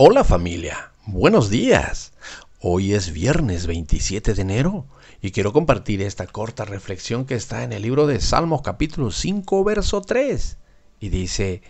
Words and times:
Hola 0.00 0.22
familia, 0.22 0.92
buenos 1.06 1.50
días. 1.50 2.12
Hoy 2.60 2.94
es 2.94 3.12
viernes 3.12 3.66
27 3.66 4.32
de 4.34 4.42
enero 4.42 4.86
y 5.20 5.32
quiero 5.32 5.52
compartir 5.52 6.02
esta 6.02 6.28
corta 6.28 6.64
reflexión 6.64 7.24
que 7.24 7.34
está 7.34 7.64
en 7.64 7.72
el 7.72 7.82
libro 7.82 8.06
de 8.06 8.20
Salmos 8.20 8.62
capítulo 8.62 9.10
5 9.10 9.64
verso 9.64 10.00
3 10.00 10.56
y 11.00 11.08
dice, 11.08 11.62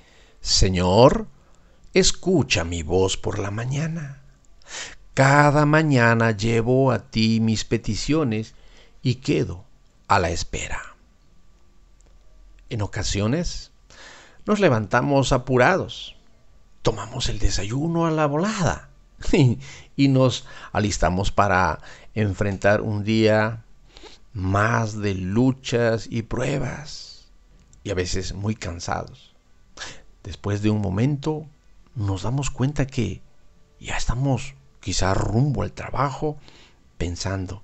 Señor, 0.43 1.27
escucha 1.95 2.65
mi 2.65 2.83
voz 2.83 3.17
por 3.17 3.39
la 3.39 3.51
mañana. 3.51 4.21
Cada 5.15 5.65
mañana 5.65 6.33
llevo 6.33 6.93
a 6.93 7.11
ti 7.11 7.41
mis 7.41 7.65
peticiones 7.65 8.55
y 9.01 9.15
quedo 9.15 9.65
a 10.07 10.19
la 10.19 10.29
espera. 10.29 10.97
En 12.69 12.83
ocasiones 12.83 13.73
nos 14.45 14.61
levantamos 14.61 15.33
apurados 15.33 16.18
tomamos 16.89 17.29
el 17.29 17.39
desayuno 17.39 18.07
a 18.07 18.11
la 18.11 18.25
volada 18.25 18.89
y, 19.95 20.09
nos 20.09 20.47
alistamos 20.73 21.31
para 21.31 21.81
enfrentar 22.15 22.81
un 22.81 23.05
día 23.05 23.63
más 24.33 24.99
de 24.99 25.13
luchas 25.13 26.09
y 26.11 26.23
pruebas 26.23 27.27
y 27.85 27.91
a 27.91 27.95
veces 27.95 28.33
muy 28.33 28.55
cansados. 28.55 29.35
Después 30.23 30.63
de 30.63 30.71
un 30.71 30.81
momento 30.81 31.45
nos 31.95 32.23
damos 32.23 32.49
cuenta 32.49 32.87
que 32.87 33.21
ya 33.79 33.99
estamos 33.99 34.55
quizá 34.81 35.13
rumbo 35.13 35.65
al 35.65 35.73
trabajo 35.73 36.39
pensando, 36.97 37.63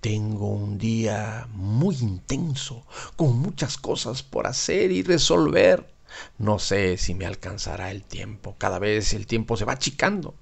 tengo 0.00 0.48
un 0.48 0.78
día 0.78 1.46
muy 1.52 1.94
intenso, 1.96 2.86
con 3.16 3.38
muchas 3.38 3.76
cosas 3.76 4.22
por 4.22 4.46
hacer 4.46 4.92
y 4.92 5.02
resolver. 5.02 5.99
No 6.38 6.58
sé 6.58 6.96
si 6.98 7.14
me 7.14 7.26
alcanzará 7.26 7.90
el 7.90 8.02
tiempo. 8.02 8.54
Cada 8.58 8.78
vez 8.78 9.14
el 9.14 9.26
tiempo 9.26 9.56
se 9.56 9.64
va 9.64 9.74
achicando. 9.74 10.34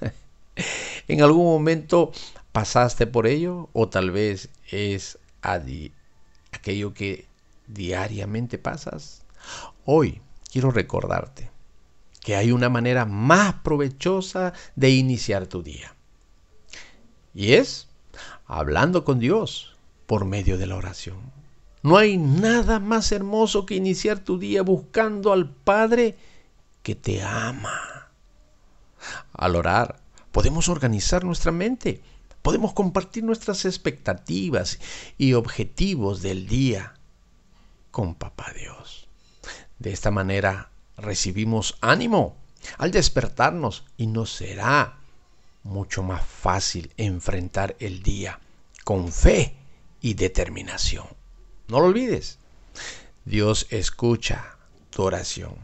¿En 1.08 1.22
algún 1.22 1.46
momento 1.46 2.12
pasaste 2.52 3.06
por 3.06 3.26
ello? 3.26 3.68
O 3.72 3.88
tal 3.88 4.10
vez 4.10 4.48
es 4.70 5.18
aquello 5.42 6.94
que 6.94 7.26
diariamente 7.66 8.58
pasas. 8.58 9.22
Hoy 9.84 10.20
quiero 10.50 10.70
recordarte 10.70 11.50
que 12.20 12.34
hay 12.34 12.50
una 12.50 12.68
manera 12.68 13.04
más 13.04 13.54
provechosa 13.62 14.52
de 14.74 14.90
iniciar 14.90 15.46
tu 15.46 15.62
día. 15.62 15.94
Y 17.34 17.52
es 17.52 17.86
hablando 18.46 19.04
con 19.04 19.20
Dios 19.20 19.76
por 20.06 20.24
medio 20.24 20.58
de 20.58 20.66
la 20.66 20.76
oración. 20.76 21.18
No 21.86 21.98
hay 21.98 22.16
nada 22.16 22.80
más 22.80 23.12
hermoso 23.12 23.64
que 23.64 23.76
iniciar 23.76 24.18
tu 24.18 24.40
día 24.40 24.62
buscando 24.62 25.32
al 25.32 25.48
Padre 25.48 26.16
que 26.82 26.96
te 26.96 27.22
ama. 27.22 28.10
Al 29.32 29.54
orar, 29.54 30.00
podemos 30.32 30.68
organizar 30.68 31.22
nuestra 31.22 31.52
mente, 31.52 32.02
podemos 32.42 32.72
compartir 32.72 33.22
nuestras 33.22 33.64
expectativas 33.66 34.80
y 35.16 35.34
objetivos 35.34 36.22
del 36.22 36.48
día 36.48 36.94
con 37.92 38.16
Papá 38.16 38.52
Dios. 38.52 39.06
De 39.78 39.92
esta 39.92 40.10
manera 40.10 40.70
recibimos 40.96 41.78
ánimo 41.80 42.36
al 42.78 42.90
despertarnos 42.90 43.84
y 43.96 44.08
nos 44.08 44.32
será 44.32 44.98
mucho 45.62 46.02
más 46.02 46.26
fácil 46.26 46.92
enfrentar 46.96 47.76
el 47.78 48.02
día 48.02 48.40
con 48.82 49.12
fe 49.12 49.54
y 50.00 50.14
determinación. 50.14 51.15
No 51.68 51.80
lo 51.80 51.86
olvides. 51.86 52.38
Dios 53.24 53.66
escucha 53.70 54.56
tu 54.90 55.02
oración. 55.02 55.56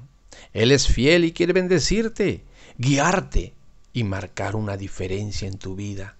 Él 0.53 0.73
es 0.73 0.89
fiel 0.89 1.25
y 1.25 1.33
quiere 1.33 1.53
bendecirte, 1.53 2.45
guiarte 2.77 3.55
y 3.93 4.05
marcar 4.05 4.57
una 4.57 4.77
diferencia 4.77 5.47
en 5.47 5.59
tu 5.59 5.77
vida 5.77 6.17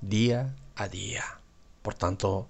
día 0.00 0.54
a 0.76 0.88
día. 0.88 1.24
Por 1.82 1.94
tanto, 1.94 2.48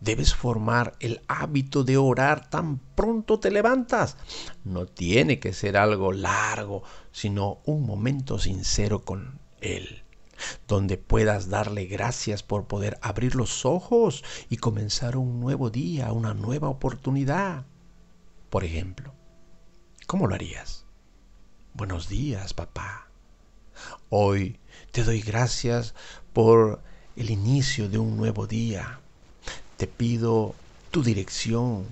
debes 0.00 0.34
formar 0.34 0.94
el 1.00 1.20
hábito 1.26 1.82
de 1.82 1.96
orar 1.96 2.48
tan 2.48 2.78
pronto 2.78 3.40
te 3.40 3.50
levantas. 3.50 4.16
No 4.64 4.86
tiene 4.86 5.40
que 5.40 5.52
ser 5.52 5.76
algo 5.76 6.12
largo, 6.12 6.82
sino 7.10 7.58
un 7.64 7.84
momento 7.84 8.38
sincero 8.38 9.04
con 9.04 9.40
Él 9.60 9.99
donde 10.68 10.96
puedas 10.96 11.48
darle 11.48 11.86
gracias 11.86 12.42
por 12.42 12.66
poder 12.66 12.98
abrir 13.02 13.34
los 13.34 13.64
ojos 13.64 14.24
y 14.48 14.56
comenzar 14.56 15.16
un 15.16 15.40
nuevo 15.40 15.70
día, 15.70 16.12
una 16.12 16.34
nueva 16.34 16.68
oportunidad. 16.68 17.64
Por 18.48 18.64
ejemplo, 18.64 19.12
¿cómo 20.06 20.26
lo 20.26 20.34
harías? 20.34 20.84
Buenos 21.74 22.08
días, 22.08 22.54
papá. 22.54 23.06
Hoy 24.08 24.58
te 24.92 25.04
doy 25.04 25.20
gracias 25.20 25.94
por 26.32 26.80
el 27.16 27.30
inicio 27.30 27.88
de 27.88 27.98
un 27.98 28.16
nuevo 28.16 28.46
día. 28.46 29.00
Te 29.76 29.86
pido 29.86 30.54
tu 30.90 31.02
dirección. 31.02 31.86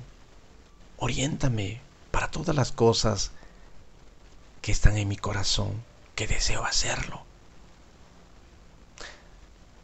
Oriéntame 0.98 1.80
para 2.10 2.30
todas 2.30 2.54
las 2.54 2.72
cosas 2.72 3.30
que 4.60 4.72
están 4.72 4.96
en 4.98 5.08
mi 5.08 5.16
corazón, 5.16 5.82
que 6.16 6.26
deseo 6.26 6.64
hacerlo 6.64 7.27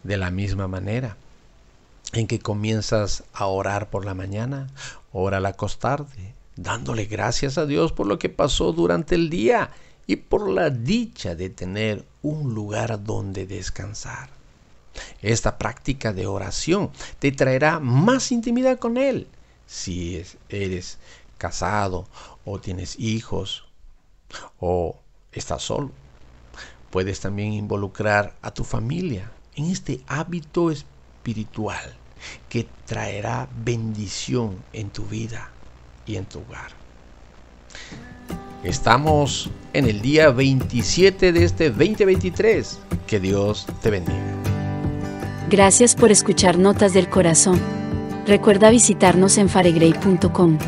de 0.04 0.16
la 0.16 0.30
misma 0.30 0.68
manera 0.68 1.16
en 2.12 2.26
que 2.26 2.38
comienzas 2.38 3.24
a 3.32 3.46
orar 3.46 3.90
por 3.90 4.04
la 4.04 4.14
mañana, 4.14 4.68
ora 5.12 5.38
al 5.38 5.46
acostarte, 5.46 6.34
dándole 6.56 7.06
gracias 7.06 7.58
a 7.58 7.66
Dios 7.66 7.92
por 7.92 8.06
lo 8.06 8.18
que 8.18 8.28
pasó 8.28 8.72
durante 8.72 9.16
el 9.16 9.30
día 9.30 9.70
y 10.06 10.16
por 10.16 10.48
la 10.48 10.70
dicha 10.70 11.34
de 11.34 11.50
tener 11.50 12.04
un 12.22 12.54
lugar 12.54 13.02
donde 13.02 13.46
descansar. 13.46 14.28
Esta 15.22 15.58
práctica 15.58 16.12
de 16.12 16.26
oración 16.26 16.90
te 17.18 17.32
traerá 17.32 17.80
más 17.80 18.30
intimidad 18.30 18.78
con 18.78 18.96
Él. 18.96 19.26
Si 19.66 20.22
eres 20.48 20.98
casado 21.36 22.06
o 22.44 22.60
tienes 22.60 22.98
hijos 23.00 23.64
o 24.60 24.96
estás 25.32 25.62
solo, 25.62 25.90
puedes 26.90 27.18
también 27.18 27.52
involucrar 27.54 28.36
a 28.40 28.52
tu 28.52 28.62
familia 28.62 29.32
en 29.56 29.66
este 29.66 30.00
hábito 30.06 30.70
espiritual 30.70 31.94
que 32.48 32.66
traerá 32.86 33.48
bendición 33.64 34.56
en 34.72 34.90
tu 34.90 35.04
vida 35.04 35.50
y 36.06 36.16
en 36.16 36.24
tu 36.24 36.40
hogar. 36.40 36.70
Estamos 38.62 39.50
en 39.74 39.86
el 39.86 40.00
día 40.00 40.30
27 40.30 41.32
de 41.32 41.44
este 41.44 41.68
2023. 41.70 42.78
Que 43.06 43.20
Dios 43.20 43.66
te 43.82 43.90
bendiga. 43.90 44.18
Gracias 45.50 45.94
por 45.94 46.10
escuchar 46.10 46.58
Notas 46.58 46.94
del 46.94 47.10
Corazón. 47.10 47.60
Recuerda 48.26 48.70
visitarnos 48.70 49.36
en 49.36 49.50
faregrey.com. 49.50 50.58